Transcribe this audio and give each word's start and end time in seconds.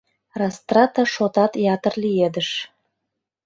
Растрата 0.39 1.01
шотат 1.13 1.53
ятыр 1.73 1.93
лиедыш. 2.03 2.49